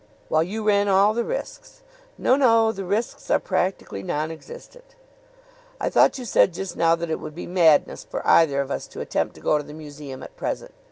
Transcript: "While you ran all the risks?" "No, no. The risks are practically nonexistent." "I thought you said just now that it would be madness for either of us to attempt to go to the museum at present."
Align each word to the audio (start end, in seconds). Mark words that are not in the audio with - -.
"While 0.29 0.41
you 0.41 0.63
ran 0.63 0.87
all 0.87 1.13
the 1.13 1.23
risks?" 1.23 1.83
"No, 2.17 2.35
no. 2.35 2.71
The 2.71 2.83
risks 2.85 3.29
are 3.29 3.37
practically 3.37 4.01
nonexistent." 4.01 4.95
"I 5.79 5.91
thought 5.91 6.17
you 6.17 6.25
said 6.25 6.55
just 6.55 6.75
now 6.75 6.95
that 6.95 7.11
it 7.11 7.19
would 7.19 7.35
be 7.35 7.45
madness 7.45 8.03
for 8.03 8.25
either 8.25 8.61
of 8.61 8.71
us 8.71 8.87
to 8.87 9.01
attempt 9.01 9.35
to 9.35 9.41
go 9.41 9.59
to 9.59 9.63
the 9.63 9.73
museum 9.75 10.23
at 10.23 10.35
present." 10.35 10.73